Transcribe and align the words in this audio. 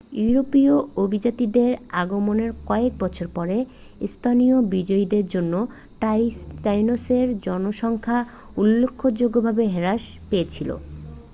ইউরোপীয় 0.19 0.73
অভিযাত্রীদের 0.97 1.71
আগমনের 2.01 2.51
কয়েক 2.65 2.93
বছর 2.99 3.27
পরে 3.35 3.57
স্পেনীয় 4.07 4.57
বিজয়ীদের 4.71 5.25
জন্য 5.27 5.53
টাইনোসের 6.63 7.27
জনসংখ্যা 7.41 8.19
উল্লেখযোগ্যভাবে 8.57 9.63
হ্রাস 9.75 10.01
পেয়েছিল 10.29 10.69